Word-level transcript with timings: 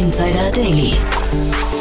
Insider 0.00 0.50
Daily. 0.52 0.94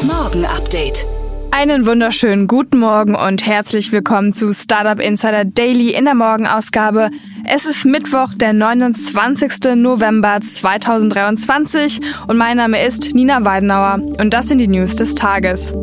Morgen 0.01 0.43
Update. 0.43 1.05
Einen 1.51 1.85
wunderschönen 1.85 2.47
guten 2.47 2.79
Morgen 2.79 3.15
und 3.15 3.47
herzlich 3.47 3.93
willkommen 3.93 4.33
zu 4.33 4.51
Startup 4.51 4.99
Insider 4.99 5.45
Daily 5.45 5.91
in 5.91 6.03
der 6.03 6.15
Morgenausgabe. 6.15 7.11
Es 7.45 7.65
ist 7.65 7.85
Mittwoch, 7.85 8.33
der 8.33 8.51
29. 8.51 9.73
November 9.75 10.41
2023 10.41 12.01
und 12.27 12.35
mein 12.35 12.57
Name 12.57 12.85
ist 12.85 13.15
Nina 13.15 13.45
Weidenauer 13.45 14.01
und 14.19 14.33
das 14.33 14.49
sind 14.49 14.57
die 14.57 14.67
News 14.67 14.97
des 14.97 15.15
Tages. 15.15 15.73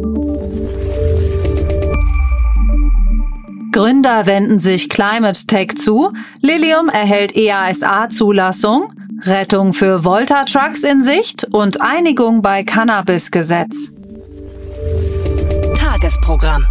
Gründer 3.73 4.27
wenden 4.27 4.59
sich 4.59 4.91
Climate 4.91 5.47
Tech 5.47 5.77
zu, 5.79 6.13
Lilium 6.43 6.91
erhält 6.91 7.35
EASA-Zulassung, 7.35 8.93
Rettung 9.27 9.75
für 9.75 10.05
Volta 10.05 10.45
Trucks 10.45 10.85
in 10.85 11.03
Sicht 11.03 11.45
und 11.51 11.81
Einigung 11.81 12.43
bei 12.43 12.63
Cannabis-Gesetz. 12.63 13.91
Tagesprogramm. 15.77 16.65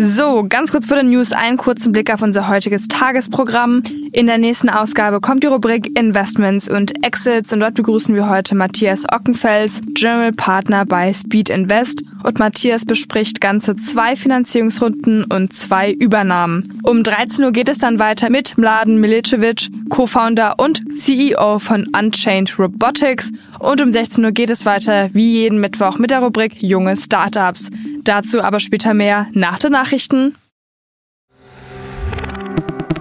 So, 0.00 0.46
ganz 0.48 0.70
kurz 0.70 0.86
vor 0.86 0.96
den 0.96 1.10
News 1.10 1.32
einen 1.32 1.56
kurzen 1.56 1.90
Blick 1.90 2.14
auf 2.14 2.22
unser 2.22 2.46
heutiges 2.46 2.86
Tagesprogramm. 2.86 3.82
In 4.12 4.28
der 4.28 4.38
nächsten 4.38 4.68
Ausgabe 4.68 5.20
kommt 5.20 5.42
die 5.42 5.48
Rubrik 5.48 5.98
Investments 5.98 6.68
und 6.68 7.04
Exits 7.04 7.52
und 7.52 7.58
dort 7.58 7.74
begrüßen 7.74 8.14
wir 8.14 8.30
heute 8.30 8.54
Matthias 8.54 9.04
Ockenfels, 9.10 9.82
General 9.94 10.30
Partner 10.30 10.86
bei 10.86 11.12
Speed 11.12 11.50
Invest 11.50 12.04
und 12.22 12.38
Matthias 12.38 12.84
bespricht 12.84 13.40
ganze 13.40 13.74
zwei 13.74 14.14
Finanzierungsrunden 14.14 15.24
und 15.24 15.52
zwei 15.52 15.90
Übernahmen. 15.90 16.80
Um 16.84 17.02
13 17.02 17.44
Uhr 17.44 17.50
geht 17.50 17.68
es 17.68 17.78
dann 17.78 17.98
weiter 17.98 18.30
mit 18.30 18.56
Mladen 18.56 19.00
Milicevic, 19.00 19.66
Co-Founder 19.88 20.60
und 20.60 20.80
CEO 20.94 21.58
von 21.58 21.88
Unchained 21.88 22.56
Robotics 22.56 23.32
und 23.58 23.82
um 23.82 23.90
16 23.90 24.24
Uhr 24.24 24.30
geht 24.30 24.50
es 24.50 24.64
weiter 24.64 25.12
wie 25.12 25.40
jeden 25.40 25.60
Mittwoch 25.60 25.98
mit 25.98 26.12
der 26.12 26.20
Rubrik 26.20 26.62
Junge 26.62 26.96
Startups. 26.96 27.70
Dazu 28.08 28.42
aber 28.42 28.58
später 28.58 28.94
mehr 28.94 29.26
nach 29.32 29.58
den 29.58 29.72
Nachrichten. 29.72 30.34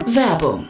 Werbung. 0.05 0.69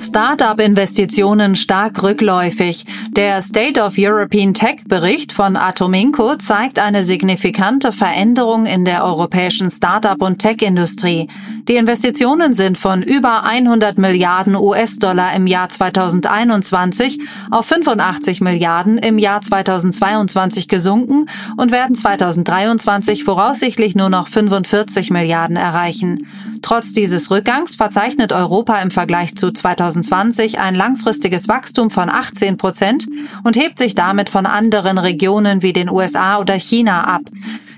Startup-Investitionen 0.00 1.56
stark 1.56 2.02
rückläufig. 2.02 2.86
Der 3.10 3.42
State 3.42 3.82
of 3.82 3.94
European 3.98 4.54
Tech-Bericht 4.54 5.30
von 5.30 5.56
Atominco 5.56 6.36
zeigt 6.36 6.78
eine 6.78 7.04
signifikante 7.04 7.92
Veränderung 7.92 8.64
in 8.64 8.86
der 8.86 9.04
europäischen 9.04 9.68
Startup- 9.68 10.22
und 10.22 10.38
Tech-Industrie. 10.38 11.28
Die 11.68 11.76
Investitionen 11.76 12.54
sind 12.54 12.78
von 12.78 13.02
über 13.02 13.44
100 13.44 13.98
Milliarden 13.98 14.56
US-Dollar 14.56 15.34
im 15.34 15.46
Jahr 15.46 15.68
2021 15.68 17.20
auf 17.50 17.66
85 17.66 18.40
Milliarden 18.40 18.96
im 18.96 19.18
Jahr 19.18 19.42
2022 19.42 20.66
gesunken 20.66 21.28
und 21.58 21.72
werden 21.72 21.94
2023 21.94 23.24
voraussichtlich 23.24 23.94
nur 23.94 24.08
noch 24.08 24.28
45 24.28 25.10
Milliarden 25.10 25.56
erreichen. 25.56 26.26
Trotz 26.62 26.92
dieses 26.92 27.30
Rückgangs 27.30 27.76
verzeichnet 27.76 28.32
Europa 28.32 28.80
im 28.80 28.90
Vergleich 28.90 29.34
zu 29.36 29.52
2020 29.52 30.58
ein 30.58 30.74
langfristiges 30.74 31.48
Wachstum 31.48 31.90
von 31.90 32.08
18 32.08 32.56
Prozent 32.56 33.06
und 33.44 33.56
hebt 33.56 33.78
sich 33.78 33.94
damit 33.94 34.28
von 34.28 34.46
anderen 34.46 34.98
Regionen 34.98 35.62
wie 35.62 35.72
den 35.72 35.88
USA 35.88 36.38
oder 36.38 36.54
China 36.54 37.04
ab. 37.04 37.22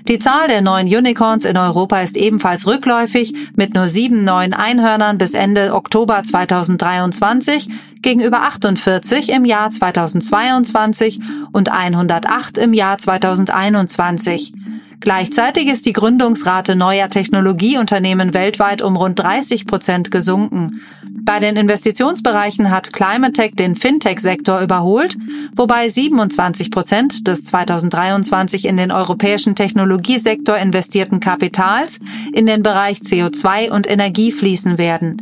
Die 0.09 0.19
Zahl 0.19 0.49
der 0.49 0.61
neuen 0.61 0.87
Unicorns 0.87 1.45
in 1.45 1.55
Europa 1.55 2.01
ist 2.01 2.17
ebenfalls 2.17 2.67
rückläufig 2.67 3.33
mit 3.55 3.73
nur 3.73 3.87
sieben 3.87 4.25
neuen 4.25 4.53
Einhörnern 4.53 5.17
bis 5.17 5.33
Ende 5.33 5.73
Oktober 5.73 6.21
2023 6.23 7.69
gegenüber 8.01 8.41
48 8.41 9.29
im 9.29 9.45
Jahr 9.45 9.71
2022 9.71 11.21
und 11.53 11.71
108 11.71 12.57
im 12.57 12.73
Jahr 12.73 12.97
2021. 12.97 14.53
Gleichzeitig 15.03 15.67
ist 15.67 15.85
die 15.85 15.91
Gründungsrate 15.91 16.77
neuer 16.77 17.09
Technologieunternehmen 17.09 18.33
weltweit 18.33 18.81
um 18.81 18.95
rund 18.95 19.19
30 19.19 19.67
Prozent 19.67 20.11
gesunken. 20.11 20.79
Bei 21.25 21.39
den 21.39 21.57
Investitionsbereichen 21.57 22.71
hat 22.71 22.93
Climate 22.93 23.33
Tech 23.33 23.51
den 23.55 23.75
Fintech-Sektor 23.75 24.61
überholt, 24.61 25.17
wobei 25.57 25.89
27 25.89 26.71
Prozent 26.71 27.27
des 27.27 27.43
2023 27.43 28.63
in 28.63 28.77
den 28.77 28.93
europäischen 28.93 29.55
Technologiesektor 29.55 30.55
investierten 30.55 31.19
Kapitals 31.19 31.99
in 32.31 32.45
den 32.45 32.63
Bereich 32.63 32.99
CO2 32.99 33.71
und 33.71 33.91
Energie 33.91 34.31
fließen 34.31 34.77
werden. 34.77 35.17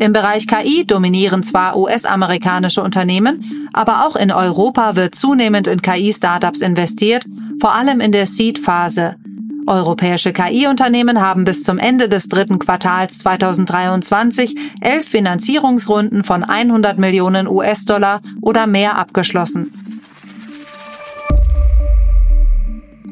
Im 0.00 0.14
Bereich 0.14 0.46
KI 0.46 0.86
dominieren 0.86 1.42
zwar 1.42 1.76
US-amerikanische 1.76 2.82
Unternehmen, 2.82 3.68
aber 3.74 4.06
auch 4.06 4.16
in 4.16 4.32
Europa 4.32 4.96
wird 4.96 5.14
zunehmend 5.14 5.66
in 5.66 5.82
KI-Startups 5.82 6.62
investiert, 6.62 7.26
vor 7.60 7.74
allem 7.74 8.00
in 8.00 8.12
der 8.12 8.24
Seed-Phase. 8.24 9.16
Europäische 9.68 10.32
KI-Unternehmen 10.32 11.20
haben 11.20 11.44
bis 11.44 11.62
zum 11.62 11.78
Ende 11.78 12.08
des 12.08 12.28
dritten 12.28 12.58
Quartals 12.58 13.18
2023 13.18 14.56
elf 14.80 15.08
Finanzierungsrunden 15.08 16.24
von 16.24 16.42
100 16.42 16.98
Millionen 16.98 17.46
US-Dollar 17.46 18.22
oder 18.40 18.66
mehr 18.66 18.96
abgeschlossen. 18.96 19.87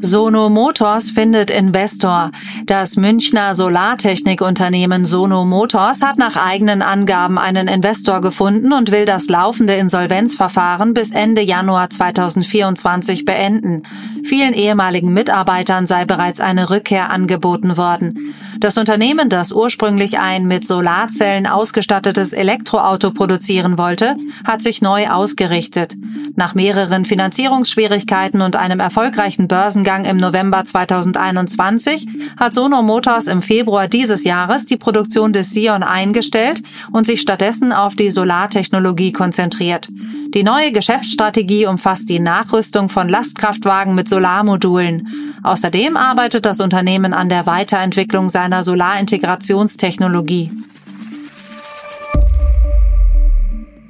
Sono 0.00 0.50
Motors 0.50 1.10
findet 1.10 1.50
Investor. 1.50 2.30
Das 2.66 2.96
Münchner 2.96 3.54
Solartechnikunternehmen 3.54 5.06
Sono 5.06 5.44
Motors 5.44 6.02
hat 6.02 6.18
nach 6.18 6.36
eigenen 6.36 6.82
Angaben 6.82 7.38
einen 7.38 7.66
Investor 7.66 8.20
gefunden 8.20 8.72
und 8.72 8.92
will 8.92 9.06
das 9.06 9.28
laufende 9.28 9.74
Insolvenzverfahren 9.74 10.92
bis 10.92 11.12
Ende 11.12 11.40
Januar 11.40 11.88
2024 11.88 13.24
beenden. 13.24 13.84
Vielen 14.24 14.52
ehemaligen 14.52 15.12
Mitarbeitern 15.12 15.86
sei 15.86 16.04
bereits 16.04 16.40
eine 16.40 16.68
Rückkehr 16.68 17.10
angeboten 17.10 17.76
worden. 17.76 18.34
Das 18.58 18.78
Unternehmen, 18.78 19.28
das 19.28 19.52
ursprünglich 19.52 20.18
ein 20.18 20.46
mit 20.46 20.66
Solarzellen 20.66 21.46
ausgestattetes 21.46 22.32
Elektroauto 22.32 23.10
produzieren 23.10 23.76
wollte, 23.78 24.16
hat 24.44 24.62
sich 24.62 24.80
neu 24.80 25.08
ausgerichtet. 25.08 25.94
Nach 26.36 26.54
mehreren 26.54 27.04
Finanzierungsschwierigkeiten 27.04 28.40
und 28.40 28.56
einem 28.56 28.80
erfolgreichen 28.80 29.46
Börsengang 29.86 30.04
im 30.04 30.16
November 30.16 30.64
2021 30.64 32.08
hat 32.36 32.54
Sono 32.54 32.82
Motors 32.82 33.28
im 33.28 33.40
Februar 33.40 33.86
dieses 33.86 34.24
Jahres 34.24 34.66
die 34.66 34.76
Produktion 34.76 35.32
des 35.32 35.52
Sion 35.52 35.84
eingestellt 35.84 36.60
und 36.90 37.06
sich 37.06 37.20
stattdessen 37.20 37.72
auf 37.72 37.94
die 37.94 38.10
Solartechnologie 38.10 39.12
konzentriert. 39.12 39.88
Die 40.34 40.42
neue 40.42 40.72
Geschäftsstrategie 40.72 41.66
umfasst 41.66 42.08
die 42.08 42.18
Nachrüstung 42.18 42.88
von 42.88 43.08
Lastkraftwagen 43.08 43.94
mit 43.94 44.08
Solarmodulen. 44.08 45.36
Außerdem 45.44 45.96
arbeitet 45.96 46.46
das 46.46 46.60
Unternehmen 46.60 47.14
an 47.14 47.28
der 47.28 47.46
Weiterentwicklung 47.46 48.28
seiner 48.28 48.64
Solarintegrationstechnologie. 48.64 50.50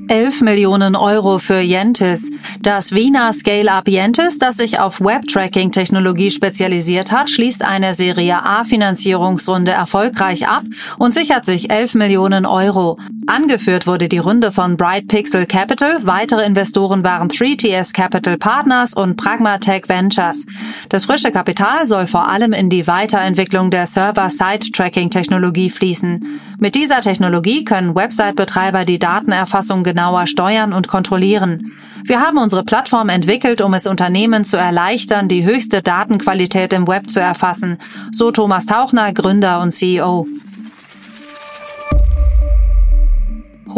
11 0.08 0.42
Millionen 0.42 0.94
Euro 0.94 1.38
für 1.38 1.60
Yentis. 1.60 2.30
Das 2.60 2.94
Wiener 2.94 3.32
Scale-Up 3.32 3.88
Yentis, 3.88 4.38
das 4.38 4.56
sich 4.56 4.78
auf 4.78 5.00
Web-Tracking-Technologie 5.00 6.30
spezialisiert 6.30 7.10
hat, 7.10 7.28
schließt 7.28 7.64
eine 7.64 7.94
Serie 7.94 8.44
A-Finanzierungsrunde 8.44 9.72
erfolgreich 9.72 10.48
ab 10.48 10.62
und 10.98 11.12
sichert 11.12 11.44
sich 11.44 11.70
11 11.70 11.94
Millionen 11.94 12.46
Euro. 12.46 12.96
Angeführt 13.26 13.88
wurde 13.88 14.08
die 14.08 14.18
Runde 14.18 14.52
von 14.52 14.76
Bright 14.76 15.08
Pixel 15.08 15.46
Capital. 15.46 15.98
Weitere 16.06 16.46
Investoren 16.46 17.02
waren 17.02 17.28
3TS 17.28 17.92
Capital 17.92 18.38
Partners 18.38 18.94
und 18.94 19.16
Pragmatech 19.16 19.88
Ventures. 19.88 20.46
Das 20.88 21.06
frische 21.06 21.32
Kapital 21.32 21.86
soll 21.88 22.06
vor 22.06 22.28
allem 22.28 22.52
in 22.52 22.70
die 22.70 22.86
Weiterentwicklung 22.86 23.72
der 23.72 23.86
Server-Side-Tracking-Technologie 23.86 25.70
fließen. 25.70 26.40
Mit 26.58 26.74
dieser 26.74 27.02
Technologie 27.02 27.64
können 27.64 27.94
Website-Betreiber 27.94 28.86
die 28.86 28.98
Datenerfassung 28.98 29.84
genauer 29.84 30.26
steuern 30.26 30.72
und 30.72 30.88
kontrollieren. 30.88 31.72
Wir 32.04 32.20
haben 32.20 32.38
unsere 32.38 32.64
Plattform 32.64 33.10
entwickelt, 33.10 33.60
um 33.60 33.74
es 33.74 33.86
Unternehmen 33.86 34.44
zu 34.44 34.56
erleichtern, 34.56 35.28
die 35.28 35.44
höchste 35.44 35.82
Datenqualität 35.82 36.72
im 36.72 36.88
Web 36.88 37.10
zu 37.10 37.20
erfassen, 37.20 37.78
so 38.10 38.30
Thomas 38.30 38.64
Tauchner, 38.64 39.12
Gründer 39.12 39.60
und 39.60 39.72
CEO. 39.72 40.26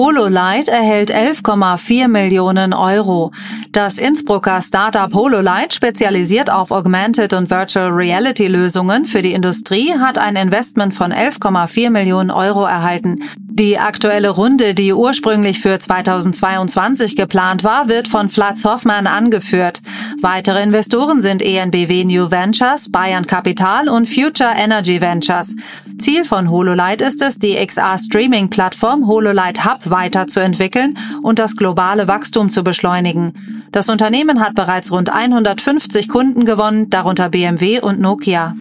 HoloLight 0.01 0.69
erhält 0.69 1.13
11,4 1.13 2.07
Millionen 2.07 2.73
Euro. 2.73 3.33
Das 3.73 3.99
Innsbrucker 3.99 4.63
Startup 4.63 5.13
HoloLight, 5.13 5.75
spezialisiert 5.75 6.51
auf 6.51 6.71
Augmented 6.71 7.33
und 7.33 7.51
Virtual 7.51 7.89
Reality 7.89 8.47
Lösungen 8.47 9.07
für 9.07 9.23
die 9.23 9.33
Industrie, 9.33 9.93
hat 9.99 10.17
ein 10.17 10.37
Investment 10.37 10.95
von 10.95 11.13
11,4 11.13 11.91
Millionen 11.91 12.31
Euro 12.31 12.65
erhalten. 12.65 13.25
Die 13.37 13.77
aktuelle 13.77 14.31
Runde, 14.31 14.73
die 14.73 14.93
ursprünglich 14.93 15.59
für 15.59 15.81
2022 15.81 17.17
geplant 17.17 17.65
war, 17.65 17.89
wird 17.89 18.07
von 18.07 18.29
Flatz 18.29 18.65
Hoffmann 18.65 19.09
angeführt. 19.09 19.83
Weitere 20.23 20.63
Investoren 20.63 21.23
sind 21.23 21.43
ENBW 21.43 22.05
New 22.05 22.31
Ventures, 22.31 22.89
Bayern 22.89 23.27
Capital 23.27 23.89
und 23.89 24.09
Future 24.09 24.53
Energy 24.57 25.01
Ventures. 25.01 25.57
Ziel 25.99 26.25
von 26.25 26.51
HoloLight 26.51 27.03
ist 27.03 27.23
es, 27.23 27.39
die 27.39 27.55
XR-Streaming-Plattform 27.55 29.07
HoloLight 29.07 29.65
Hub 29.65 29.91
weiterzuentwickeln 29.91 30.97
und 31.23 31.39
das 31.39 31.57
globale 31.57 32.09
Wachstum 32.09 32.51
zu 32.51 32.63
beschleunigen. 32.63 33.67
Das 33.73 33.89
Unternehmen 33.89 34.41
hat 34.41 34.55
bereits 34.55 34.93
rund 34.93 35.11
150 35.11 36.09
Kunden 36.09 36.45
gewonnen, 36.45 36.89
darunter 36.91 37.29
BMW 37.29 37.81
und 37.81 38.01
Nokia. 38.01 38.57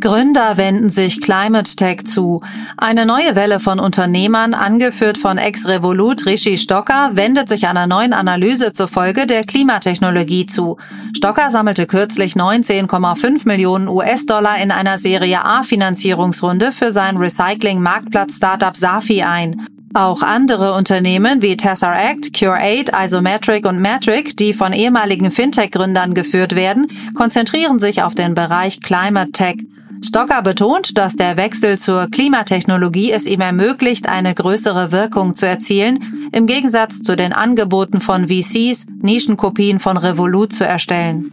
Gründer 0.00 0.56
wenden 0.56 0.90
sich 0.90 1.20
Climate 1.20 1.76
Tech 1.76 2.04
zu. 2.04 2.42
Eine 2.76 3.06
neue 3.06 3.36
Welle 3.36 3.60
von 3.60 3.78
Unternehmern, 3.80 4.54
angeführt 4.54 5.18
von 5.18 5.38
Ex-Revolut 5.38 6.26
Rishi 6.26 6.58
Stocker, 6.58 7.10
wendet 7.14 7.48
sich 7.48 7.66
einer 7.66 7.86
neuen 7.86 8.12
Analyse 8.12 8.72
zufolge 8.72 9.26
der 9.26 9.44
Klimatechnologie 9.44 10.46
zu. 10.46 10.78
Stocker 11.16 11.50
sammelte 11.50 11.86
kürzlich 11.86 12.34
19,5 12.34 13.46
Millionen 13.46 13.88
US-Dollar 13.88 14.58
in 14.58 14.70
einer 14.70 14.98
Serie 14.98 15.44
A 15.44 15.62
Finanzierungsrunde 15.62 16.72
für 16.72 16.92
sein 16.92 17.16
Recycling-Marktplatz-Startup 17.16 18.76
Safi 18.76 19.22
ein. 19.22 19.66
Auch 19.94 20.22
andere 20.22 20.74
Unternehmen 20.74 21.40
wie 21.40 21.56
Tesseract, 21.56 22.34
Cure8, 22.34 23.04
Isometric 23.04 23.64
und 23.64 23.80
Metric, 23.80 24.36
die 24.36 24.52
von 24.52 24.72
ehemaligen 24.72 25.30
Fintech-Gründern 25.30 26.14
geführt 26.14 26.56
werden, 26.56 26.88
konzentrieren 27.14 27.78
sich 27.78 28.02
auf 28.02 28.16
den 28.16 28.34
Bereich 28.34 28.80
Climate 28.80 29.30
Tech. 29.30 29.58
Stocker 30.04 30.42
betont, 30.42 30.98
dass 30.98 31.16
der 31.16 31.38
Wechsel 31.38 31.78
zur 31.78 32.08
Klimatechnologie 32.10 33.10
es 33.10 33.24
ihm 33.24 33.40
ermöglicht, 33.40 34.06
eine 34.06 34.34
größere 34.34 34.92
Wirkung 34.92 35.34
zu 35.34 35.46
erzielen, 35.46 36.28
im 36.30 36.46
Gegensatz 36.46 37.00
zu 37.00 37.16
den 37.16 37.32
Angeboten 37.32 38.02
von 38.02 38.28
VCs, 38.28 38.86
Nischenkopien 39.00 39.80
von 39.80 39.96
Revolut 39.96 40.52
zu 40.52 40.66
erstellen. 40.66 41.32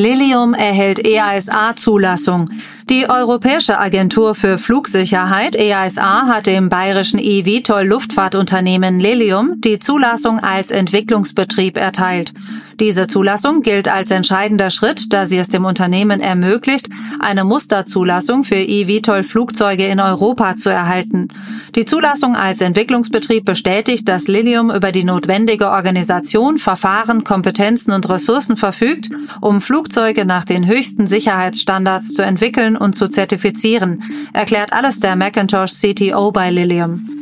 Lilium 0.00 0.54
erhält 0.54 1.04
EASA-Zulassung. 1.04 2.48
Die 2.88 3.10
Europäische 3.10 3.78
Agentur 3.78 4.34
für 4.34 4.56
Flugsicherheit 4.56 5.56
EASA 5.56 6.26
hat 6.26 6.46
dem 6.46 6.68
bayerischen 6.68 7.18
eVTOL 7.18 7.84
Luftfahrtunternehmen 7.84 9.00
Lilium 9.00 9.60
die 9.60 9.78
Zulassung 9.78 10.38
als 10.38 10.70
Entwicklungsbetrieb 10.70 11.76
erteilt. 11.76 12.32
Diese 12.80 13.08
Zulassung 13.08 13.62
gilt 13.62 13.88
als 13.88 14.12
entscheidender 14.12 14.70
Schritt, 14.70 15.12
da 15.12 15.26
sie 15.26 15.38
es 15.38 15.48
dem 15.48 15.64
Unternehmen 15.64 16.20
ermöglicht, 16.20 16.88
eine 17.18 17.42
Musterzulassung 17.42 18.44
für 18.44 18.54
eVTOL 18.54 19.24
Flugzeuge 19.24 19.86
in 19.88 19.98
Europa 19.98 20.54
zu 20.54 20.70
erhalten. 20.70 21.26
Die 21.74 21.86
Zulassung 21.86 22.36
als 22.36 22.60
Entwicklungsbetrieb 22.60 23.44
bestätigt, 23.44 24.08
dass 24.08 24.28
Lilium 24.28 24.70
über 24.70 24.92
die 24.92 25.02
notwendige 25.02 25.70
Organisation, 25.70 26.58
Verfahren, 26.58 27.24
Kompetenzen 27.24 27.90
und 27.90 28.08
Ressourcen 28.08 28.56
verfügt, 28.56 29.10
um 29.40 29.60
Flugzeuge 29.60 30.24
nach 30.24 30.44
den 30.44 30.66
höchsten 30.66 31.08
Sicherheitsstandards 31.08 32.14
zu 32.14 32.22
entwickeln 32.22 32.76
und 32.76 32.94
zu 32.94 33.08
zertifizieren, 33.08 34.04
erklärt 34.32 34.72
alles 34.72 35.00
der 35.00 35.16
Macintosh 35.16 35.72
CTO 35.72 36.30
bei 36.30 36.50
Lilium. 36.50 37.17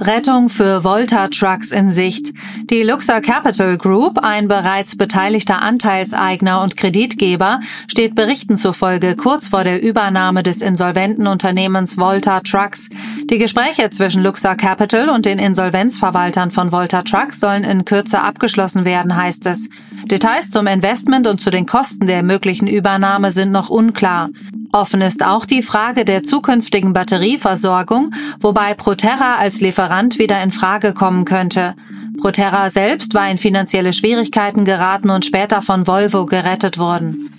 Rettung 0.00 0.48
für 0.48 0.82
Volta 0.82 1.28
Trucks 1.28 1.70
in 1.70 1.90
Sicht. 1.90 2.32
Die 2.70 2.82
Luxor 2.82 3.20
Capital 3.20 3.78
Group, 3.78 4.18
ein 4.22 4.48
bereits 4.48 4.96
beteiligter 4.96 5.62
Anteilseigner 5.62 6.62
und 6.62 6.76
Kreditgeber, 6.76 7.60
steht 7.86 8.14
Berichten 8.14 8.56
zufolge 8.56 9.14
kurz 9.16 9.48
vor 9.48 9.62
der 9.62 9.82
Übernahme 9.82 10.42
des 10.42 10.62
insolventen 10.62 11.26
Unternehmens 11.26 11.96
Volta 11.96 12.40
Trucks. 12.40 12.88
Die 13.30 13.38
Gespräche 13.38 13.90
zwischen 13.90 14.22
Luxor 14.22 14.56
Capital 14.56 15.08
und 15.08 15.26
den 15.26 15.38
Insolvenzverwaltern 15.38 16.50
von 16.50 16.72
Volta 16.72 17.02
Trucks 17.02 17.38
sollen 17.38 17.64
in 17.64 17.84
Kürze 17.84 18.20
abgeschlossen 18.20 18.84
werden, 18.84 19.16
heißt 19.16 19.46
es. 19.46 19.68
Details 20.06 20.50
zum 20.50 20.66
Investment 20.66 21.26
und 21.26 21.40
zu 21.40 21.50
den 21.50 21.66
Kosten 21.66 22.06
der 22.06 22.22
möglichen 22.22 22.66
Übernahme 22.66 23.30
sind 23.30 23.52
noch 23.52 23.70
unklar. 23.70 24.30
Offen 24.74 25.02
ist 25.02 25.24
auch 25.24 25.46
die 25.46 25.62
Frage 25.62 26.04
der 26.04 26.24
zukünftigen 26.24 26.92
Batterieversorgung, 26.92 28.10
wobei 28.40 28.74
Proterra 28.74 29.36
als 29.36 29.60
Lieferant 29.60 30.18
wieder 30.18 30.42
in 30.42 30.50
Frage 30.50 30.94
kommen 30.94 31.24
könnte. 31.24 31.76
Proterra 32.18 32.70
selbst 32.70 33.14
war 33.14 33.30
in 33.30 33.38
finanzielle 33.38 33.92
Schwierigkeiten 33.92 34.64
geraten 34.64 35.10
und 35.10 35.24
später 35.24 35.62
von 35.62 35.86
Volvo 35.86 36.26
gerettet 36.26 36.76
worden. 36.76 37.30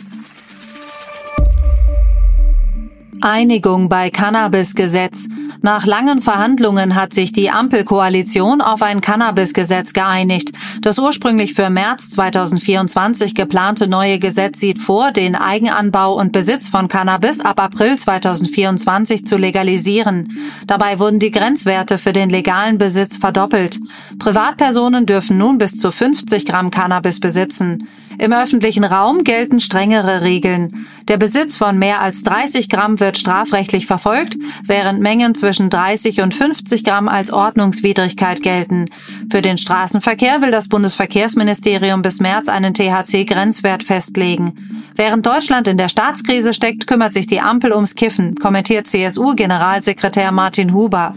Einigung 3.21 3.89
bei 3.89 4.09
Cannabis-Gesetz. 4.09 5.27
Nach 5.61 5.85
langen 5.85 6.21
Verhandlungen 6.21 6.95
hat 6.95 7.13
sich 7.13 7.33
die 7.33 7.49
Ampelkoalition 7.49 8.61
auf 8.61 8.83
ein 8.83 9.01
Cannabis-Gesetz 9.01 9.93
geeinigt. 9.93 10.51
Das 10.81 10.99
ursprünglich 10.99 11.53
für 11.53 11.69
März 11.69 12.11
2024 12.11 13.33
geplante 13.33 13.87
neue 13.87 14.19
Gesetz 14.19 14.59
sieht 14.59 14.79
vor, 14.79 15.11
den 15.11 15.35
Eigenanbau 15.35 16.13
und 16.13 16.31
Besitz 16.31 16.69
von 16.69 16.87
Cannabis 16.87 17.39
ab 17.39 17.59
April 17.59 17.97
2024 17.97 19.25
zu 19.25 19.37
legalisieren. 19.37 20.37
Dabei 20.67 20.99
wurden 20.99 21.19
die 21.19 21.31
Grenzwerte 21.31 21.97
für 21.97 22.13
den 22.13 22.29
legalen 22.29 22.77
Besitz 22.77 23.17
verdoppelt. 23.17 23.79
Privatpersonen 24.19 25.05
dürfen 25.05 25.37
nun 25.37 25.57
bis 25.57 25.77
zu 25.77 25.91
50 25.91 26.45
Gramm 26.45 26.69
Cannabis 26.69 27.19
besitzen. 27.19 27.87
Im 28.17 28.33
öffentlichen 28.33 28.83
Raum 28.83 29.23
gelten 29.23 29.59
strengere 29.59 30.21
Regeln. 30.21 30.87
Der 31.07 31.17
Besitz 31.17 31.55
von 31.55 31.77
mehr 31.77 32.01
als 32.01 32.23
30 32.23 32.69
Gramm 32.69 32.99
wird 32.99 33.17
strafrechtlich 33.17 33.85
verfolgt, 33.85 34.37
während 34.63 35.01
Mengen 35.01 35.35
zwischen 35.35 35.69
30 35.69 36.21
und 36.21 36.33
50 36.33 36.83
Gramm 36.83 37.07
als 37.07 37.31
Ordnungswidrigkeit 37.31 38.41
gelten. 38.41 38.85
Für 39.29 39.41
den 39.41 39.57
Straßenverkehr 39.57 40.41
will 40.41 40.51
das 40.51 40.69
Bundesverkehrsministerium 40.69 42.01
bis 42.01 42.19
März 42.19 42.47
einen 42.47 42.73
THC-Grenzwert 42.73 43.83
festlegen. 43.83 44.83
Während 44.95 45.25
Deutschland 45.25 45.67
in 45.67 45.77
der 45.77 45.89
Staatskrise 45.89 46.53
steckt, 46.53 46.87
kümmert 46.87 47.13
sich 47.13 47.27
die 47.27 47.41
Ampel 47.41 47.73
ums 47.73 47.95
Kiffen, 47.95 48.35
kommentiert 48.35 48.87
CSU-Generalsekretär 48.87 50.31
Martin 50.31 50.73
Huber. 50.73 51.15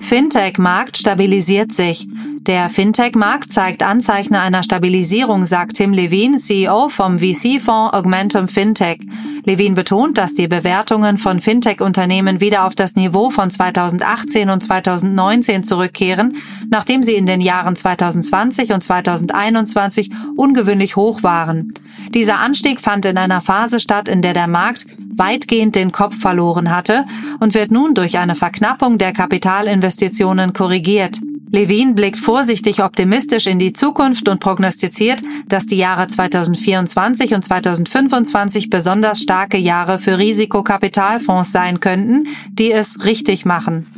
Fintech-Markt 0.00 0.98
stabilisiert 0.98 1.72
sich. 1.72 2.06
Der 2.46 2.68
Fintech-Markt 2.68 3.52
zeigt 3.52 3.84
Anzeichen 3.84 4.34
einer 4.34 4.64
Stabilisierung, 4.64 5.46
sagt 5.46 5.76
Tim 5.76 5.92
Levin, 5.92 6.38
CEO 6.38 6.88
vom 6.88 7.20
VC-Fonds 7.20 7.94
Augmentum 7.94 8.48
Fintech. 8.48 8.98
Levin 9.44 9.74
betont, 9.74 10.18
dass 10.18 10.34
die 10.34 10.48
Bewertungen 10.48 11.18
von 11.18 11.38
Fintech-Unternehmen 11.38 12.40
wieder 12.40 12.64
auf 12.64 12.74
das 12.74 12.96
Niveau 12.96 13.30
von 13.30 13.48
2018 13.48 14.50
und 14.50 14.60
2019 14.60 15.62
zurückkehren, 15.62 16.36
nachdem 16.68 17.04
sie 17.04 17.14
in 17.14 17.26
den 17.26 17.40
Jahren 17.40 17.76
2020 17.76 18.72
und 18.72 18.82
2021 18.82 20.10
ungewöhnlich 20.34 20.96
hoch 20.96 21.22
waren. 21.22 21.72
Dieser 22.12 22.40
Anstieg 22.40 22.80
fand 22.80 23.06
in 23.06 23.18
einer 23.18 23.40
Phase 23.40 23.78
statt, 23.78 24.08
in 24.08 24.20
der 24.20 24.34
der 24.34 24.48
Markt 24.48 24.86
weitgehend 25.14 25.76
den 25.76 25.92
Kopf 25.92 26.18
verloren 26.18 26.74
hatte 26.74 27.04
und 27.38 27.54
wird 27.54 27.70
nun 27.70 27.94
durch 27.94 28.18
eine 28.18 28.34
Verknappung 28.34 28.98
der 28.98 29.12
Kapitalinvestitionen 29.12 30.52
korrigiert. 30.52 31.20
Levin 31.52 31.94
blickt 31.94 32.18
vorsichtig 32.18 32.82
optimistisch 32.82 33.46
in 33.46 33.58
die 33.58 33.74
Zukunft 33.74 34.26
und 34.30 34.40
prognostiziert, 34.40 35.20
dass 35.48 35.66
die 35.66 35.76
Jahre 35.76 36.06
2024 36.06 37.34
und 37.34 37.44
2025 37.44 38.70
besonders 38.70 39.20
starke 39.20 39.58
Jahre 39.58 39.98
für 39.98 40.16
Risikokapitalfonds 40.16 41.52
sein 41.52 41.78
könnten, 41.78 42.26
die 42.48 42.72
es 42.72 43.04
richtig 43.04 43.44
machen. 43.44 43.91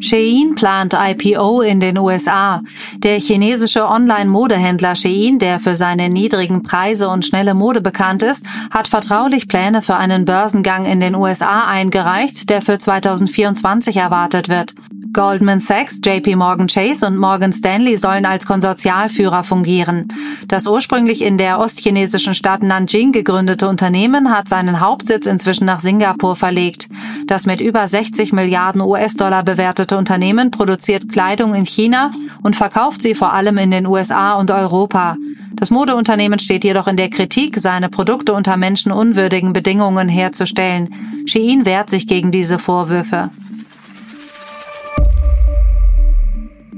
Shein 0.00 0.54
plant 0.54 0.94
IPO 0.94 1.60
in 1.60 1.80
den 1.80 1.98
USA. 1.98 2.62
Der 2.98 3.20
chinesische 3.20 3.86
Online-Modehändler 3.86 4.94
Shein, 4.94 5.38
der 5.38 5.60
für 5.60 5.74
seine 5.74 6.08
niedrigen 6.08 6.62
Preise 6.62 7.08
und 7.08 7.26
schnelle 7.26 7.54
Mode 7.54 7.80
bekannt 7.80 8.22
ist, 8.22 8.46
hat 8.70 8.88
vertraulich 8.88 9.46
Pläne 9.46 9.82
für 9.82 9.96
einen 9.96 10.24
Börsengang 10.24 10.86
in 10.86 11.00
den 11.00 11.14
USA 11.14 11.66
eingereicht, 11.66 12.48
der 12.48 12.62
für 12.62 12.78
2024 12.78 13.98
erwartet 13.98 14.48
wird. 14.48 14.74
Goldman 15.12 15.58
Sachs, 15.58 15.98
JP 16.04 16.36
Morgan 16.36 16.68
Chase 16.68 17.04
und 17.04 17.16
Morgan 17.16 17.52
Stanley 17.52 17.96
sollen 17.96 18.24
als 18.24 18.46
Konsortialführer 18.46 19.42
fungieren. 19.42 20.06
Das 20.46 20.68
ursprünglich 20.68 21.22
in 21.22 21.36
der 21.36 21.58
ostchinesischen 21.58 22.32
Stadt 22.32 22.62
Nanjing 22.62 23.10
gegründete 23.10 23.68
Unternehmen 23.68 24.30
hat 24.30 24.48
seinen 24.48 24.80
Hauptsitz 24.80 25.26
inzwischen 25.26 25.64
nach 25.64 25.80
Singapur 25.80 26.36
verlegt. 26.36 26.88
Das 27.26 27.44
mit 27.44 27.60
über 27.60 27.88
60 27.88 28.32
Milliarden 28.32 28.80
US-Dollar 28.80 29.42
bewertete 29.42 29.98
Unternehmen 29.98 30.52
produziert 30.52 31.10
Kleidung 31.10 31.54
in 31.54 31.66
China 31.66 32.12
und 32.44 32.54
verkauft 32.54 33.02
sie 33.02 33.16
vor 33.16 33.32
allem 33.32 33.58
in 33.58 33.72
den 33.72 33.86
USA 33.86 34.34
und 34.34 34.52
Europa. 34.52 35.16
Das 35.54 35.70
Modeunternehmen 35.70 36.38
steht 36.38 36.62
jedoch 36.62 36.86
in 36.86 36.96
der 36.96 37.10
Kritik, 37.10 37.58
seine 37.58 37.88
Produkte 37.88 38.32
unter 38.32 38.56
menschenunwürdigen 38.56 39.52
Bedingungen 39.52 40.08
herzustellen. 40.08 40.88
Shein 41.26 41.64
wehrt 41.64 41.90
sich 41.90 42.06
gegen 42.06 42.30
diese 42.30 42.60
Vorwürfe. 42.60 43.30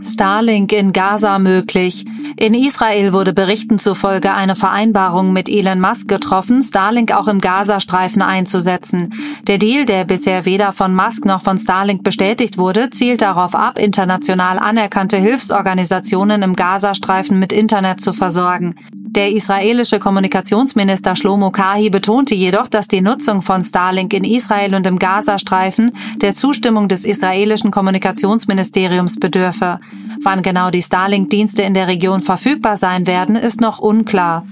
Starlink 0.05 0.73
in 0.73 0.93
Gaza 0.93 1.39
möglich. 1.39 2.05
In 2.37 2.55
Israel 2.55 3.13
wurde 3.13 3.33
Berichten 3.33 3.79
zufolge 3.79 4.35
eine 4.35 4.57
Vereinbarung 4.57 5.33
mit 5.33 5.49
Elon 5.49 5.81
Musk 5.81 6.09
getroffen, 6.09 6.63
Starlink 6.63 7.13
auch 7.13 7.29
im 7.29 7.41
Gazastreifen 7.41 8.23
einzusetzen. 8.23 9.15
Der 9.47 9.59
Deal, 9.59 9.85
der 9.85 10.05
bisher 10.05 10.45
weder 10.45 10.73
von 10.73 10.95
Musk 10.95 11.25
noch 11.25 11.43
von 11.43 11.59
Starlink 11.59 12.03
bestätigt 12.03 12.59
wurde, 12.59 12.91
zielt 12.91 13.23
darauf 13.23 13.55
ab, 13.55 13.79
international 13.79 14.59
anerkannte 14.59 15.19
Hilfsorganisationen 15.19 16.43
im 16.43 16.57
Gazastreifen 16.57 17.39
mit 17.39 17.53
Internet 17.53 18.01
zu 18.01 18.13
versorgen. 18.13 18.75
Der 19.15 19.31
israelische 19.31 19.99
Kommunikationsminister 19.99 21.17
Shlomo 21.17 21.51
Kahi 21.51 21.91
betonte 21.91 22.35
jedoch, 22.35 22.67
dass 22.67 22.89
die 22.89 23.03
Nutzung 23.03 23.43
von 23.43 23.63
Starlink 23.63 24.15
in 24.15 24.25
Israel 24.25 24.75
und 24.75 24.87
im 24.87 24.99
Gazastreifen 24.99 25.93
der 26.23 26.35
Zustimmung 26.35 26.89
des 26.89 27.05
israelischen 27.05 27.71
Kommunikationsministeriums 27.71 29.21
bedürfe. 29.21 29.81
Wann 30.23 30.41
genau 30.41 30.71
die 30.71 30.81
Starlink-Dienste 30.81 31.61
in 31.61 31.75
der 31.75 31.89
Region 31.89 32.23
verfügbar 32.23 32.79
sein 32.79 33.07
werden, 33.07 33.37
ist 33.37 33.61
noch 33.61 33.81
unklar. 33.81 34.47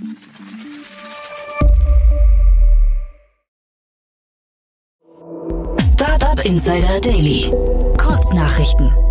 Startup 5.94 6.44
Insider 6.44 7.00
Daily. 7.00 7.50
Kurznachrichten. 7.96 9.09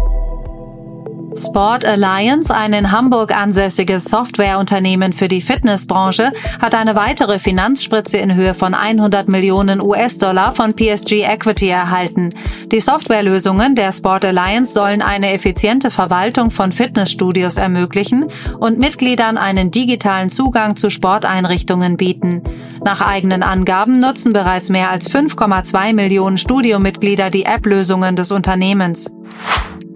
Sport 1.40 1.86
Alliance, 1.86 2.54
ein 2.54 2.74
in 2.74 2.92
Hamburg 2.92 3.34
ansässiges 3.34 4.04
Softwareunternehmen 4.06 5.14
für 5.14 5.30
die 5.30 5.40
Fitnessbranche, 5.40 6.34
hat 6.62 6.76
eine 6.76 6.96
weitere 6.96 7.40
Finanzspritze 7.40 8.18
in 8.18 8.36
Höhe 8.36 8.54
von 8.54 8.74
100 8.74 9.30
Millionen 9.30 9.82
US-Dollar 9.82 10.52
von 10.52 10.74
PSG 10.74 11.24
Equity 11.24 11.70
erhalten. 11.70 12.32
Die 12.74 12.82
Softwarelösungen 12.82 13.76
der 13.76 13.94
Sport 13.94 14.26
Alliance 14.26 14.74
sollen 14.74 15.02
eine 15.02 15.32
effiziente 15.32 15.92
Verwaltung 15.92 16.52
von 16.52 16.74
Fitnessstudios 16.74 17.56
ermöglichen 17.56 18.26
und 18.60 18.78
Mitgliedern 18.78 19.38
einen 19.38 19.72
digitalen 19.72 20.30
Zugang 20.30 20.76
zu 20.76 20.90
Sporteinrichtungen 20.90 21.96
bieten. 21.96 22.44
Nach 22.84 23.00
eigenen 23.00 23.44
Angaben 23.44 24.02
nutzen 24.02 24.34
bereits 24.34 24.70
mehr 24.70 24.92
als 24.92 25.10
5,2 25.10 25.94
Millionen 25.94 26.38
Studiomitglieder 26.38 27.30
die 27.30 27.46
App-Lösungen 27.46 28.18
des 28.18 28.34
Unternehmens. 28.34 29.10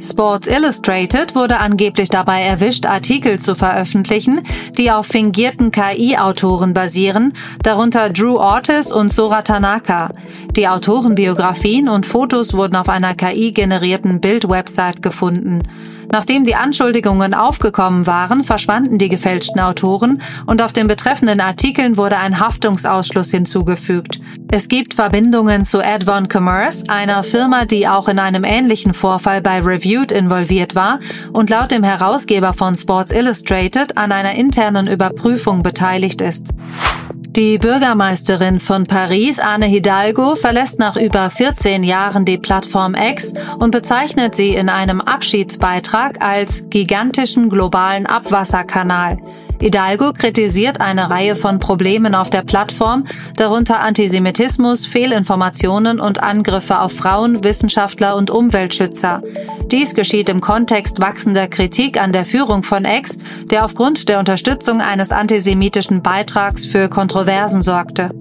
Sports 0.03 0.47
Illustrated 0.47 1.33
wurde 1.33 1.59
angeblich 1.59 2.09
dabei 2.09 2.41
erwischt, 2.41 2.85
Artikel 2.85 3.39
zu 3.39 3.55
veröffentlichen, 3.55 4.41
die 4.77 4.91
auf 4.91 5.05
fingierten 5.05 5.71
KI-Autoren 5.71 6.73
basieren, 6.73 7.31
darunter 7.63 8.09
Drew 8.09 8.35
Ortiz 8.35 8.91
und 8.91 9.13
Sora 9.13 9.43
Tanaka. 9.43 10.11
Die 10.57 10.67
Autorenbiografien 10.67 11.87
und 11.87 12.05
Fotos 12.05 12.53
wurden 12.53 12.75
auf 12.75 12.89
einer 12.89 13.15
KI-generierten 13.15 14.19
Bild-Website 14.19 15.01
gefunden. 15.01 15.63
Nachdem 16.13 16.45
die 16.45 16.53
Anschuldigungen 16.53 17.33
aufgekommen 17.33 18.05
waren, 18.05 18.43
verschwanden 18.43 18.99
die 18.99 19.09
gefälschten 19.09 19.59
Autoren 19.59 20.21
und 20.45 20.61
auf 20.61 20.71
den 20.71 20.85
betreffenden 20.85 21.41
Artikeln 21.41 21.97
wurde 21.97 22.17
ein 22.17 22.39
Haftungsausschluss 22.39 23.31
hinzugefügt. 23.31 24.21
Es 24.51 24.67
gibt 24.67 24.93
Verbindungen 24.93 25.65
zu 25.65 25.83
Advon 25.83 26.27
Commerce, 26.31 26.83
einer 26.87 27.23
Firma, 27.23 27.65
die 27.65 27.87
auch 27.87 28.07
in 28.07 28.19
einem 28.19 28.43
ähnlichen 28.43 28.93
Vorfall 28.93 29.41
bei 29.41 29.59
Reviewed 29.59 30.11
involviert 30.11 30.75
war 30.75 30.99
und 31.31 31.49
laut 31.49 31.71
dem 31.71 31.83
Herausgeber 31.83 32.53
von 32.53 32.75
Sports 32.75 33.11
Illustrated 33.11 33.97
an 33.97 34.11
einer 34.11 34.35
internen 34.35 34.85
Überprüfung 34.85 35.63
beteiligt 35.63 36.21
ist. 36.21 36.49
Die 37.35 37.57
Bürgermeisterin 37.57 38.59
von 38.59 38.83
Paris, 38.83 39.39
Anne 39.39 39.65
Hidalgo, 39.65 40.35
verlässt 40.35 40.77
nach 40.77 40.95
über 40.95 41.31
14 41.31 41.83
Jahren 41.83 42.25
die 42.25 42.37
Plattform 42.37 42.93
X 42.93 43.33
und 43.57 43.71
bezeichnet 43.71 44.35
sie 44.35 44.53
in 44.53 44.69
einem 44.69 45.01
Abschiedsbeitrag 45.01 46.21
als 46.21 46.69
gigantischen 46.69 47.49
globalen 47.49 48.05
Abwasserkanal. 48.05 49.17
Hidalgo 49.59 50.13
kritisiert 50.13 50.81
eine 50.81 51.09
Reihe 51.09 51.35
von 51.35 51.59
Problemen 51.59 52.15
auf 52.15 52.29
der 52.29 52.41
Plattform, 52.41 53.05
darunter 53.37 53.79
Antisemitismus, 53.79 54.85
Fehlinformationen 54.85 55.99
und 55.99 56.21
Angriffe 56.21 56.79
auf 56.79 56.93
Frauen, 56.93 57.43
Wissenschaftler 57.43 58.15
und 58.15 58.29
Umweltschützer. 58.29 59.21
Dies 59.71 59.95
geschieht 59.95 60.29
im 60.29 60.41
Kontext 60.41 60.99
wachsender 60.99 61.47
Kritik 61.47 62.01
an 62.01 62.11
der 62.11 62.25
Führung 62.25 62.63
von 62.63 62.85
Ex, 62.85 63.17
der 63.49 63.65
aufgrund 63.65 64.09
der 64.09 64.19
Unterstützung 64.19 64.81
eines 64.81 65.11
antisemitischen 65.11 66.01
Beitrags 66.01 66.65
für 66.65 66.89
Kontroversen 66.89 67.61
sorgte. 67.61 68.11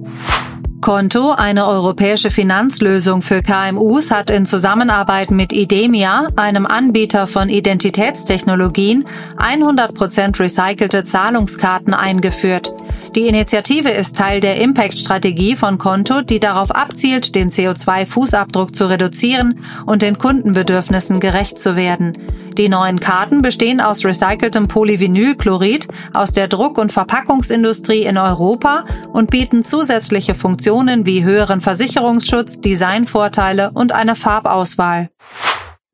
Konto, 0.83 1.31
eine 1.31 1.69
europäische 1.69 2.33
Finanzlösung 2.33 3.23
für 3.23 3.41
KMUs, 3.41 4.11
hat 4.11 4.33
in 4.33 4.47
Zusammenarbeit 4.47 5.31
mit 5.31 5.53
Idemia, 5.53 6.27
einem 6.35 6.67
Anbieter 6.67 7.29
von 7.29 7.49
Identitätstechnologien, 7.49 9.07
100% 9.39 10.41
recycelte 10.41 11.05
Zahlungskarten 11.05 11.95
eingeführt. 11.95 12.75
Die 13.15 13.29
Initiative 13.29 13.91
ist 13.91 14.17
Teil 14.17 14.41
der 14.41 14.61
Impact-Strategie 14.61 15.55
von 15.55 15.79
Konto, 15.79 16.23
die 16.23 16.41
darauf 16.41 16.73
abzielt, 16.73 17.37
den 17.37 17.51
CO2-Fußabdruck 17.51 18.75
zu 18.75 18.87
reduzieren 18.87 19.61
und 19.87 20.03
den 20.03 20.19
Kundenbedürfnissen 20.19 21.21
gerecht 21.21 21.61
zu 21.61 21.77
werden. 21.77 22.15
Die 22.59 22.69
neuen 22.69 23.01
Karten 23.01 23.43
bestehen 23.43 23.81
aus 23.81 24.05
recyceltem 24.05 24.69
Polyvinylchlorid 24.69 25.89
aus 26.13 26.33
der 26.33 26.49
Druck- 26.49 26.79
und 26.79 26.93
Verpackungsindustrie 26.93 28.03
in 28.03 28.19
Europa 28.19 28.85
und 29.13 29.31
bieten 29.31 29.63
zusätzliche 29.63 30.35
Funktionen 30.35 31.07
wie 31.07 31.25
höheren 31.25 31.61
Versicherungsschutz, 31.61 32.61
Designvorteile 32.61 33.71
und 33.73 33.93
eine 33.93 34.15
Farbauswahl. 34.15 35.11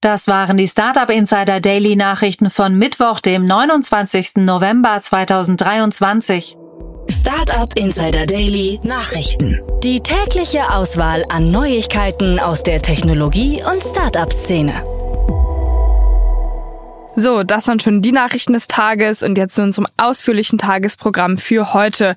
Das 0.00 0.29
waren 0.29 0.57
die 0.57 0.69
Startup 0.69 1.11
Insider 1.11 1.61
Daily 1.61 1.97
Nachrichten 1.97 2.50
von 2.50 2.79
Mittwoch, 2.79 3.19
dem 3.19 3.47
29. 3.47 4.37
November 4.37 5.00
2023. 5.03 6.57
Startup 7.11 7.75
Insider 7.77 8.27
Daily 8.27 8.79
Nachrichten. 8.85 9.61
Die 9.83 10.00
tägliche 10.00 10.71
Auswahl 10.73 11.25
an 11.31 11.50
Neuigkeiten 11.50 12.38
aus 12.38 12.62
der 12.62 12.83
Technologie- 12.83 13.62
und 13.65 13.83
Startup-Szene. 13.83 14.98
So, 17.20 17.42
das 17.42 17.66
waren 17.66 17.80
schon 17.80 18.00
die 18.00 18.12
Nachrichten 18.12 18.52
des 18.52 18.68
Tages 18.68 19.25
und 19.25 19.37
jetzt 19.37 19.56
zu 19.56 19.62
unserem 19.62 19.88
ausführlichen 19.96 20.56
Tagesprogramm 20.56 21.37
für 21.37 21.75
heute. 21.75 22.14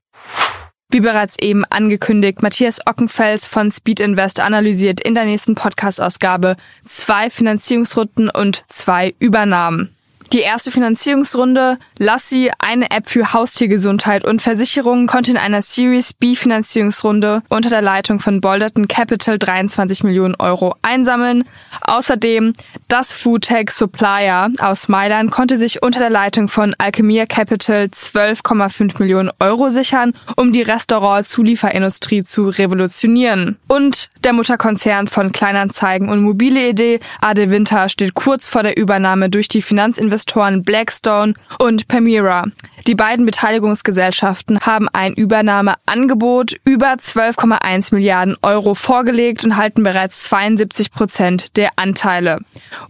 Wie 0.91 0.99
bereits 0.99 1.39
eben 1.39 1.65
angekündigt, 1.65 2.43
Matthias 2.43 2.85
Ockenfels 2.85 3.47
von 3.47 3.71
Speed 3.71 3.99
Invest 3.99 4.39
analysiert 4.39 5.01
in 5.01 5.15
der 5.15 5.25
nächsten 5.25 5.55
Podcast-Ausgabe 5.55 6.55
zwei 6.85 7.31
Finanzierungsrunden 7.31 8.29
und 8.29 8.63
zwei 8.69 9.15
Übernahmen. 9.17 9.89
Die 10.33 10.39
erste 10.39 10.71
Finanzierungsrunde, 10.71 11.77
Lassie, 11.99 12.51
eine 12.57 12.89
App 12.89 13.09
für 13.09 13.33
Haustiergesundheit 13.33 14.23
und 14.23 14.41
Versicherungen, 14.41 15.05
konnte 15.05 15.31
in 15.31 15.37
einer 15.37 15.61
Series 15.61 16.13
B 16.13 16.37
Finanzierungsrunde 16.37 17.43
unter 17.49 17.67
der 17.67 17.81
Leitung 17.81 18.19
von 18.19 18.39
Bolderton 18.39 18.87
Capital 18.87 19.37
23 19.37 20.05
Millionen 20.05 20.35
Euro 20.35 20.75
einsammeln. 20.83 21.43
Außerdem 21.81 22.53
das 22.87 23.11
Foodtech 23.11 23.71
Supplier 23.71 24.49
aus 24.59 24.87
Mailand 24.87 25.31
konnte 25.31 25.57
sich 25.57 25.83
unter 25.83 25.99
der 25.99 26.09
Leitung 26.09 26.47
von 26.47 26.75
Alchemia 26.77 27.25
Capital 27.25 27.89
12,5 27.93 28.99
Millionen 28.99 29.31
Euro 29.41 29.69
sichern, 29.69 30.13
um 30.37 30.53
die 30.53 30.61
Restaurant-Zulieferindustrie 30.61 32.23
zu 32.23 32.47
revolutionieren. 32.47 33.57
Und 33.67 34.09
der 34.23 34.31
Mutterkonzern 34.31 35.09
von 35.09 35.33
Kleinanzeigen 35.33 36.07
und 36.07 36.21
mobile 36.21 36.69
Idee, 36.69 37.01
Ade 37.19 37.49
Winter, 37.49 37.89
steht 37.89 38.13
kurz 38.13 38.47
vor 38.47 38.63
der 38.63 38.77
Übernahme 38.77 39.29
durch 39.29 39.49
die 39.49 39.61
Finanzinvestoren 39.61 40.20
Investoren 40.21 40.61
Blackstone 40.61 41.33
und 41.57 41.87
Permira. 41.87 42.45
Die 42.85 42.93
beiden 42.93 43.25
Beteiligungsgesellschaften 43.25 44.59
haben 44.59 44.87
ein 44.93 45.13
Übernahmeangebot 45.13 46.57
über 46.63 46.93
12,1 46.93 47.93
Milliarden 47.93 48.37
Euro 48.43 48.75
vorgelegt 48.75 49.43
und 49.43 49.57
halten 49.57 49.81
bereits 49.81 50.23
72 50.25 50.91
Prozent 50.91 51.57
der 51.57 51.71
Anteile. 51.75 52.39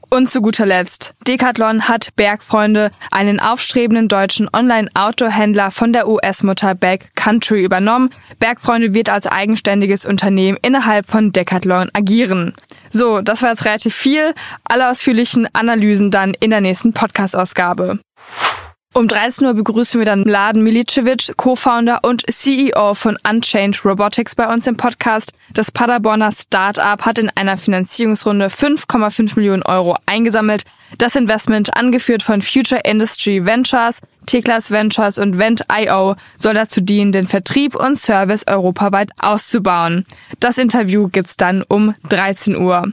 Und 0.09 0.29
zu 0.29 0.41
guter 0.41 0.65
Letzt, 0.65 1.13
Decathlon 1.25 1.87
hat 1.87 2.09
Bergfreunde, 2.17 2.91
einen 3.11 3.39
aufstrebenden 3.39 4.09
deutschen 4.09 4.49
Online-Outdoor-Händler 4.51 5.71
von 5.71 5.93
der 5.93 6.09
US-Mutter 6.09 6.75
Back 6.75 7.11
Country 7.15 7.63
übernommen. 7.63 8.09
Bergfreunde 8.39 8.93
wird 8.93 9.09
als 9.09 9.25
eigenständiges 9.25 10.05
Unternehmen 10.05 10.57
innerhalb 10.61 11.07
von 11.07 11.31
Decathlon 11.31 11.89
agieren. 11.93 12.55
So, 12.91 13.21
das 13.21 13.41
war 13.41 13.49
jetzt 13.49 13.65
relativ 13.65 13.95
viel. 13.95 14.33
Alle 14.63 14.89
ausführlichen 14.89 15.47
Analysen 15.53 16.11
dann 16.11 16.33
in 16.39 16.51
der 16.51 16.61
nächsten 16.61 16.93
Podcast-Ausgabe. 16.93 17.99
Um 18.93 19.07
13 19.07 19.47
Uhr 19.47 19.53
begrüßen 19.53 20.01
wir 20.01 20.05
dann 20.05 20.23
Mladen 20.23 20.63
Milicevic, 20.63 21.37
Co-Founder 21.37 21.99
und 22.01 22.25
CEO 22.29 22.93
von 22.93 23.17
Unchained 23.25 23.85
Robotics 23.85 24.35
bei 24.35 24.53
uns 24.53 24.67
im 24.67 24.75
Podcast. 24.75 25.31
Das 25.53 25.71
Paderborner 25.71 26.33
Startup 26.33 27.05
hat 27.05 27.17
in 27.17 27.29
einer 27.29 27.55
Finanzierungsrunde 27.55 28.47
5,5 28.47 29.37
Millionen 29.37 29.63
Euro 29.63 29.95
eingesammelt. 30.07 30.63
Das 30.97 31.15
Investment, 31.15 31.73
angeführt 31.77 32.21
von 32.21 32.41
Future 32.41 32.81
Industry 32.83 33.45
Ventures, 33.45 34.01
T-Class 34.25 34.71
Ventures 34.71 35.17
und 35.19 35.37
Vent.io, 35.37 36.17
soll 36.37 36.53
dazu 36.53 36.81
dienen, 36.81 37.13
den 37.13 37.27
Vertrieb 37.27 37.75
und 37.75 37.97
Service 37.97 38.45
europaweit 38.45 39.11
auszubauen. 39.19 40.03
Das 40.41 40.57
Interview 40.57 41.07
gibt's 41.07 41.37
dann 41.37 41.63
um 41.63 41.93
13 42.09 42.57
Uhr. 42.57 42.91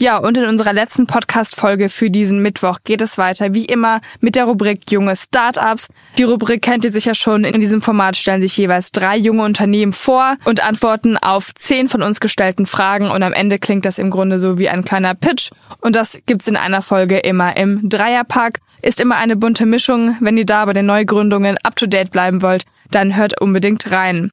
Ja, 0.00 0.16
und 0.16 0.36
in 0.36 0.44
unserer 0.46 0.72
letzten 0.72 1.06
Podcast-Folge 1.06 1.88
für 1.88 2.10
diesen 2.10 2.42
Mittwoch 2.42 2.78
geht 2.82 3.00
es 3.00 3.16
weiter, 3.16 3.54
wie 3.54 3.64
immer, 3.64 4.00
mit 4.18 4.34
der 4.34 4.46
Rubrik 4.46 4.90
Junge 4.90 5.14
Startups. 5.14 5.86
Die 6.18 6.24
Rubrik 6.24 6.62
kennt 6.62 6.84
ihr 6.84 6.90
sicher 6.90 7.14
schon. 7.14 7.44
In 7.44 7.60
diesem 7.60 7.80
Format 7.80 8.16
stellen 8.16 8.42
sich 8.42 8.56
jeweils 8.56 8.90
drei 8.90 9.16
junge 9.16 9.44
Unternehmen 9.44 9.92
vor 9.92 10.36
und 10.46 10.64
antworten 10.64 11.16
auf 11.16 11.54
zehn 11.54 11.88
von 11.88 12.02
uns 12.02 12.18
gestellten 12.18 12.66
Fragen. 12.66 13.08
Und 13.08 13.22
am 13.22 13.32
Ende 13.32 13.60
klingt 13.60 13.84
das 13.84 13.98
im 13.98 14.10
Grunde 14.10 14.40
so 14.40 14.58
wie 14.58 14.68
ein 14.68 14.84
kleiner 14.84 15.14
Pitch. 15.14 15.52
Und 15.80 15.94
das 15.94 16.18
gibt's 16.26 16.48
in 16.48 16.56
einer 16.56 16.82
Folge 16.82 17.18
immer 17.18 17.56
im 17.56 17.88
Dreierpack. 17.88 18.58
Ist 18.82 19.00
immer 19.00 19.14
eine 19.14 19.36
bunte 19.36 19.64
Mischung. 19.64 20.16
Wenn 20.18 20.36
ihr 20.36 20.44
da 20.44 20.64
bei 20.64 20.72
den 20.72 20.86
Neugründungen 20.86 21.56
up 21.62 21.76
to 21.76 21.86
date 21.86 22.10
bleiben 22.10 22.42
wollt, 22.42 22.64
dann 22.90 23.14
hört 23.14 23.40
unbedingt 23.40 23.88
rein. 23.92 24.32